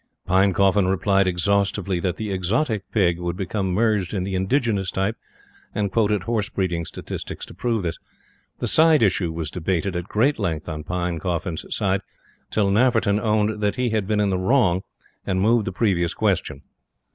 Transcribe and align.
Pinecoffin 0.27 0.87
replied 0.87 1.27
exhaustively 1.27 1.99
that 1.99 2.15
the 2.15 2.31
exotic 2.31 2.91
Pig 2.91 3.19
would 3.19 3.37
become 3.37 3.71
merged 3.71 4.15
in 4.15 4.23
the 4.23 4.33
indigenous 4.33 4.89
type; 4.89 5.15
and 5.75 5.91
quoted 5.91 6.23
horse 6.23 6.49
breeding 6.49 6.85
statistics 6.85 7.45
to 7.45 7.53
prove 7.53 7.83
this. 7.83 7.99
The 8.57 8.67
side 8.67 9.03
issue 9.03 9.31
was 9.31 9.51
debated, 9.51 9.95
at 9.95 10.05
great 10.05 10.39
length 10.39 10.67
on 10.67 10.83
Pinecoffin's 10.83 11.63
side, 11.75 12.01
till 12.49 12.71
Nafferton 12.71 13.19
owned 13.19 13.61
that 13.61 13.75
he 13.75 13.91
had 13.91 14.07
been 14.07 14.19
in 14.19 14.31
the 14.31 14.39
wrong, 14.39 14.81
and 15.23 15.39
moved 15.39 15.65
the 15.67 15.71
previous 15.71 16.15
question. 16.15 16.63